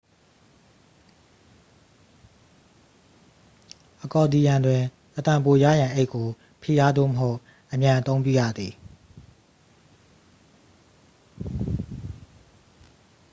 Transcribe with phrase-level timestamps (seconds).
[4.03, 4.81] အကော်ဒီယံတွင်
[5.17, 6.27] အသံပိုရရန် အိတ်ကို
[6.61, 7.37] ဖိအားသို့မဟုတ်
[7.71, 8.73] အမြန်အသုံးပြုရသည်